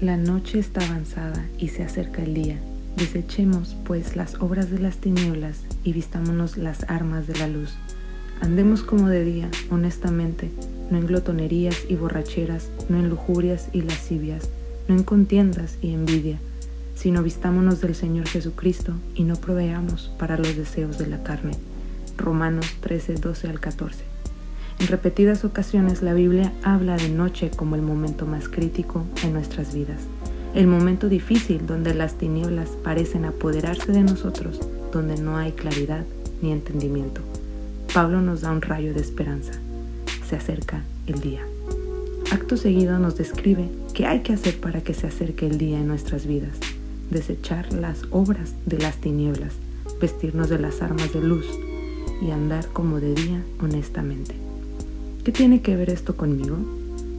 [0.00, 2.58] La noche está avanzada y se acerca el día.
[2.98, 7.72] Desechemos, pues, las obras de las tinieblas y vistámonos las armas de la luz.
[8.42, 10.50] Andemos como de día, honestamente,
[10.90, 14.50] no en glotonerías y borracheras, no en lujurias y lascivias,
[14.86, 16.38] no en contiendas y envidia,
[16.94, 21.56] sino vistámonos del Señor Jesucristo y no proveamos para los deseos de la carne.
[22.18, 24.15] Romanos 13, 12 al 14.
[24.78, 29.74] En repetidas ocasiones la Biblia habla de noche como el momento más crítico en nuestras
[29.74, 30.02] vidas,
[30.54, 34.60] el momento difícil donde las tinieblas parecen apoderarse de nosotros,
[34.92, 36.04] donde no hay claridad
[36.42, 37.22] ni entendimiento.
[37.92, 39.52] Pablo nos da un rayo de esperanza.
[40.28, 41.40] Se acerca el día.
[42.30, 45.86] Acto seguido nos describe qué hay que hacer para que se acerque el día en
[45.86, 46.58] nuestras vidas.
[47.10, 49.54] Desechar las obras de las tinieblas,
[50.00, 51.46] vestirnos de las armas de luz
[52.20, 54.45] y andar como de día honestamente.
[55.26, 56.56] ¿Qué tiene que ver esto conmigo?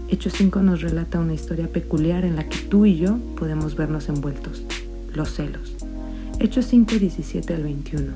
[0.07, 4.07] Hechos 5 nos relata una historia peculiar en la que tú y yo podemos vernos
[4.07, 4.63] envueltos,
[5.13, 5.75] los celos.
[6.39, 8.13] Hechos 5, 17 al 21.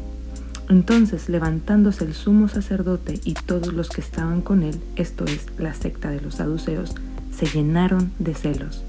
[0.69, 5.73] Entonces, levantándose el sumo sacerdote y todos los que estaban con él, esto es, la
[5.73, 6.95] secta de los saduceos,
[7.37, 8.85] se llenaron de celos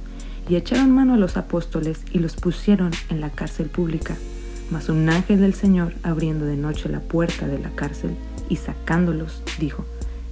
[0.49, 4.17] y echaron mano a los apóstoles y los pusieron en la cárcel pública.
[4.71, 8.13] Mas un ángel del Señor, abriendo de noche la puerta de la cárcel
[8.49, 9.85] y sacándolos, dijo,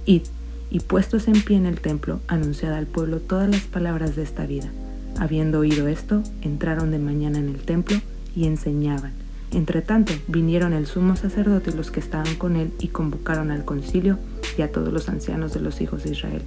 [0.05, 0.23] Id
[0.71, 4.45] y puestos en pie en el templo, anunciada al pueblo todas las palabras de esta
[4.45, 4.71] vida.
[5.19, 7.97] Habiendo oído esto, entraron de mañana en el templo
[8.35, 9.11] y enseñaban.
[9.51, 14.17] Entretanto, vinieron el sumo sacerdote y los que estaban con él y convocaron al concilio
[14.57, 16.43] y a todos los ancianos de los hijos de Israel,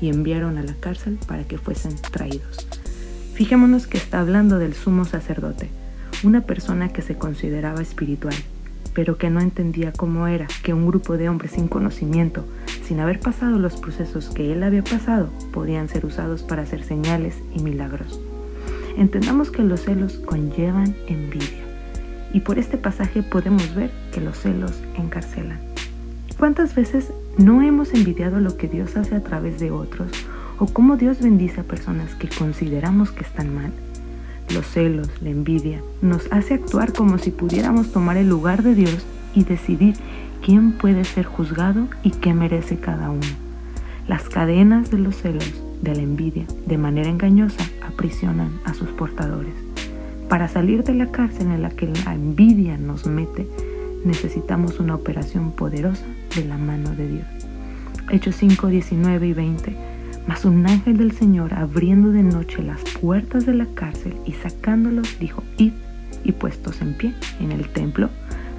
[0.00, 2.66] y enviaron a la cárcel para que fuesen traídos.
[3.34, 5.68] Fijémonos que está hablando del sumo sacerdote,
[6.24, 8.34] una persona que se consideraba espiritual,
[8.98, 12.44] pero que no entendía cómo era que un grupo de hombres sin conocimiento,
[12.82, 17.36] sin haber pasado los procesos que él había pasado, podían ser usados para hacer señales
[17.54, 18.20] y milagros.
[18.96, 21.62] Entendamos que los celos conllevan envidia,
[22.32, 25.60] y por este pasaje podemos ver que los celos encarcelan.
[26.36, 30.10] ¿Cuántas veces no hemos envidiado lo que Dios hace a través de otros
[30.58, 33.70] o cómo Dios bendice a personas que consideramos que están mal?
[34.50, 39.04] Los celos, la envidia, nos hace actuar como si pudiéramos tomar el lugar de Dios
[39.34, 39.94] y decidir
[40.44, 43.26] quién puede ser juzgado y qué merece cada uno.
[44.06, 49.54] Las cadenas de los celos, de la envidia, de manera engañosa, aprisionan a sus portadores.
[50.28, 53.46] Para salir de la cárcel en la que la envidia nos mete,
[54.04, 56.04] necesitamos una operación poderosa
[56.34, 57.26] de la mano de Dios.
[58.10, 59.97] Hechos 5, 19 y 20
[60.28, 65.18] mas un ángel del Señor, abriendo de noche las puertas de la cárcel y sacándolos,
[65.18, 65.72] dijo, id
[66.22, 68.10] y puestos en pie en el templo,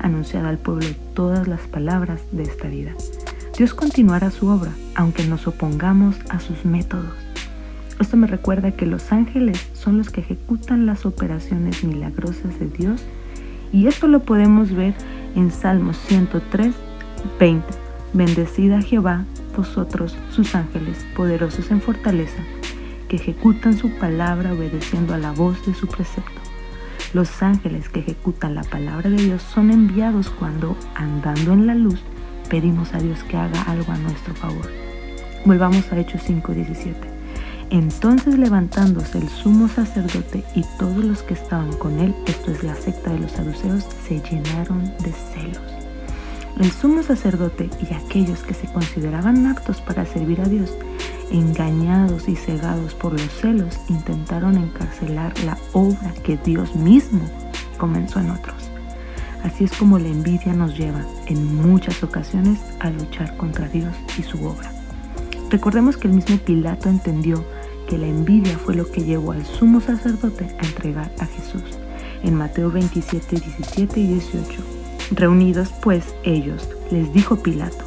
[0.02, 2.94] anunciad al pueblo todas las palabras de esta vida.
[3.56, 7.14] Dios continuará su obra, aunque nos opongamos a sus métodos.
[8.00, 13.04] Esto me recuerda que los ángeles son los que ejecutan las operaciones milagrosas de Dios
[13.72, 14.96] y esto lo podemos ver
[15.36, 16.74] en Salmos 103,
[17.40, 17.68] 20.
[18.14, 19.26] Bendecida Jehová
[19.60, 22.42] vosotros, sus ángeles, poderosos en fortaleza,
[23.10, 26.40] que ejecutan su palabra obedeciendo a la voz de su precepto.
[27.14, 32.00] Los ángeles que ejecutan la palabra de Dios son enviados cuando, andando en la luz,
[32.50, 34.70] pedimos a Dios que haga algo a nuestro favor.
[35.44, 36.96] Volvamos a Hechos 5:17.
[37.70, 42.76] Entonces levantándose el sumo sacerdote y todos los que estaban con él, esto es la
[42.76, 45.69] secta de los saduceos, se llenaron de celos
[46.60, 50.74] el sumo sacerdote y aquellos que se consideraban aptos para servir a Dios,
[51.32, 57.22] engañados y cegados por los celos, intentaron encarcelar la obra que Dios mismo
[57.78, 58.70] comenzó en otros.
[59.44, 64.24] Así es como la envidia nos lleva en muchas ocasiones a luchar contra Dios y
[64.24, 64.70] su obra.
[65.50, 67.46] Recordemos que el mismo Pilato entendió
[67.88, 71.80] que la envidia fue lo que llevó al sumo sacerdote a entregar a Jesús.
[72.22, 74.79] En Mateo 27, 17 y 18
[75.12, 77.84] Reunidos pues ellos, les dijo Pilato,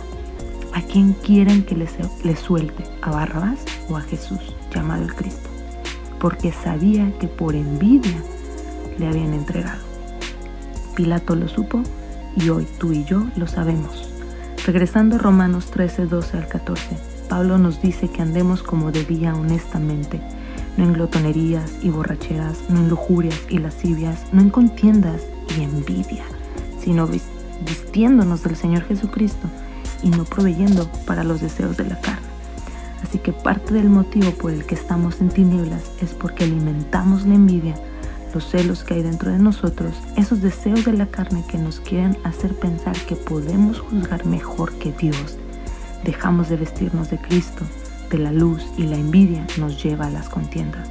[0.72, 1.92] ¿a quién quieren que les,
[2.24, 2.82] les suelte?
[3.00, 5.48] ¿A Barrabás o a Jesús, llamado el Cristo?
[6.19, 8.20] Porque sabía que por envidia
[8.98, 9.80] le habían entregado.
[10.96, 11.82] Pilato lo supo
[12.36, 14.10] y hoy tú y yo lo sabemos.
[14.66, 16.96] Regresando a Romanos 13, 12 al 14,
[17.28, 20.20] Pablo nos dice que andemos como debía honestamente,
[20.76, 25.22] no en glotonerías y borracheras, no en lujurias y lascivias, no en contiendas
[25.56, 26.25] y envidia
[26.82, 29.49] sino vistiéndonos del Señor Jesucristo
[30.02, 32.26] y no proveyendo para los deseos de la carne.
[33.02, 37.34] Así que parte del motivo por el que estamos en tinieblas es porque alimentamos la
[37.34, 37.75] envidia,
[38.32, 42.17] los celos que hay dentro de nosotros, esos deseos de la carne que nos quieren
[42.25, 45.37] hacer pensar que podemos juzgar mejor que Dios.
[46.05, 47.64] Dejamos de vestirnos de Cristo,
[48.11, 50.88] de la luz y la envidia nos lleva a las contiendas.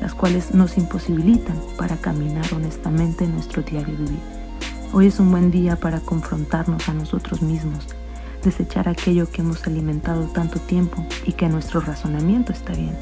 [0.00, 4.39] las cuales nos imposibilitan para caminar honestamente en nuestro diario vivir.
[4.92, 7.86] Hoy es un buen día para confrontarnos a nosotros mismos,
[8.42, 12.98] desechar aquello que hemos alimentado tanto tiempo y que nuestro razonamiento está bien,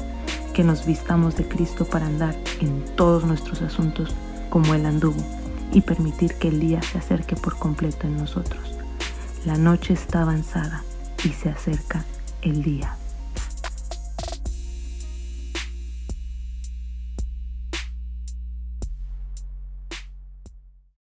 [0.53, 4.13] que nos vistamos de Cristo para andar en todos nuestros asuntos
[4.51, 5.23] como Él anduvo
[5.73, 8.75] y permitir que el día se acerque por completo en nosotros.
[9.43, 10.83] La noche está avanzada
[11.25, 12.05] y se acerca
[12.43, 12.97] el día.